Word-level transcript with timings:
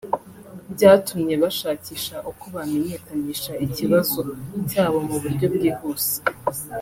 byatumye 0.73 1.33
bashakisha 1.43 2.15
uko 2.31 2.45
bamenyekanisha 2.55 3.51
ikibazo 3.65 4.19
cyabo 4.69 4.97
mu 5.07 5.15
buryo 5.23 5.45
bwihuse 5.55 6.15